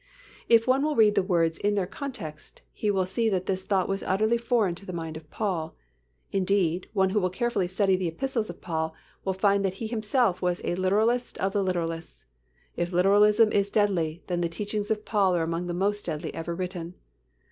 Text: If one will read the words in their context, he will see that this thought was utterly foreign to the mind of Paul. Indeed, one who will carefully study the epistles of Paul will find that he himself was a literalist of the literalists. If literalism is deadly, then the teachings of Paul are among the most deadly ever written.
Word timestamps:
If 0.49 0.65
one 0.65 0.81
will 0.81 0.95
read 0.95 1.13
the 1.13 1.21
words 1.21 1.59
in 1.59 1.75
their 1.75 1.85
context, 1.85 2.63
he 2.73 2.89
will 2.89 3.05
see 3.05 3.29
that 3.29 3.45
this 3.45 3.63
thought 3.63 3.87
was 3.87 4.01
utterly 4.01 4.35
foreign 4.39 4.73
to 4.73 4.85
the 4.87 4.91
mind 4.93 5.15
of 5.15 5.29
Paul. 5.29 5.75
Indeed, 6.31 6.89
one 6.93 7.11
who 7.11 7.19
will 7.19 7.29
carefully 7.29 7.67
study 7.67 7.95
the 7.95 8.07
epistles 8.07 8.49
of 8.49 8.61
Paul 8.61 8.95
will 9.23 9.33
find 9.35 9.63
that 9.63 9.75
he 9.75 9.85
himself 9.85 10.41
was 10.41 10.59
a 10.63 10.73
literalist 10.73 11.37
of 11.37 11.53
the 11.53 11.63
literalists. 11.63 12.23
If 12.75 12.91
literalism 12.91 13.51
is 13.51 13.69
deadly, 13.69 14.23
then 14.25 14.41
the 14.41 14.49
teachings 14.49 14.89
of 14.89 15.05
Paul 15.05 15.35
are 15.35 15.43
among 15.43 15.67
the 15.67 15.73
most 15.75 16.05
deadly 16.05 16.33
ever 16.33 16.55
written. 16.55 16.95